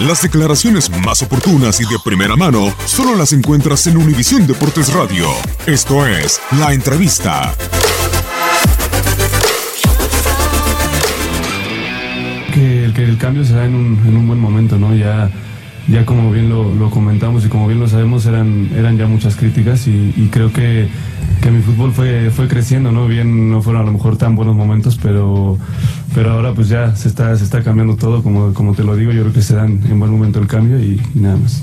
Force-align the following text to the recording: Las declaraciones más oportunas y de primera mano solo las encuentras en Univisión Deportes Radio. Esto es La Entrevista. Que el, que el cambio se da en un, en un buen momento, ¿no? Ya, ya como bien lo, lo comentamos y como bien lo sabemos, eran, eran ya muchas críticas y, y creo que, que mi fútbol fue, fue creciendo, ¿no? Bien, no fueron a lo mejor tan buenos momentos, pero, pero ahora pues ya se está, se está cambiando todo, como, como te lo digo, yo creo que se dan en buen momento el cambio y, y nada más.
Las 0.00 0.22
declaraciones 0.22 0.90
más 0.90 1.22
oportunas 1.22 1.80
y 1.80 1.84
de 1.84 2.00
primera 2.04 2.34
mano 2.34 2.74
solo 2.84 3.14
las 3.14 3.32
encuentras 3.32 3.86
en 3.86 3.96
Univisión 3.96 4.44
Deportes 4.44 4.92
Radio. 4.92 5.28
Esto 5.66 6.04
es 6.04 6.40
La 6.58 6.72
Entrevista. 6.72 7.54
Que 12.52 12.86
el, 12.86 12.92
que 12.92 13.04
el 13.04 13.18
cambio 13.18 13.44
se 13.44 13.52
da 13.54 13.66
en 13.66 13.76
un, 13.76 14.02
en 14.04 14.16
un 14.16 14.26
buen 14.26 14.40
momento, 14.40 14.78
¿no? 14.78 14.96
Ya, 14.96 15.30
ya 15.86 16.04
como 16.04 16.32
bien 16.32 16.48
lo, 16.48 16.74
lo 16.74 16.90
comentamos 16.90 17.44
y 17.46 17.48
como 17.48 17.68
bien 17.68 17.78
lo 17.78 17.86
sabemos, 17.86 18.26
eran, 18.26 18.70
eran 18.76 18.98
ya 18.98 19.06
muchas 19.06 19.36
críticas 19.36 19.86
y, 19.86 20.12
y 20.16 20.28
creo 20.28 20.52
que, 20.52 20.88
que 21.44 21.50
mi 21.50 21.60
fútbol 21.60 21.92
fue, 21.92 22.30
fue 22.30 22.48
creciendo, 22.48 22.90
¿no? 22.90 23.06
Bien, 23.06 23.50
no 23.50 23.60
fueron 23.60 23.82
a 23.82 23.84
lo 23.84 23.92
mejor 23.92 24.16
tan 24.16 24.34
buenos 24.34 24.56
momentos, 24.56 24.98
pero, 25.02 25.58
pero 26.14 26.30
ahora 26.30 26.54
pues 26.54 26.70
ya 26.70 26.96
se 26.96 27.06
está, 27.06 27.36
se 27.36 27.44
está 27.44 27.62
cambiando 27.62 27.96
todo, 27.96 28.22
como, 28.22 28.54
como 28.54 28.72
te 28.72 28.82
lo 28.82 28.96
digo, 28.96 29.12
yo 29.12 29.20
creo 29.20 29.34
que 29.34 29.42
se 29.42 29.54
dan 29.54 29.82
en 29.86 30.00
buen 30.00 30.10
momento 30.10 30.38
el 30.38 30.46
cambio 30.46 30.78
y, 30.78 31.02
y 31.14 31.20
nada 31.20 31.36
más. 31.36 31.62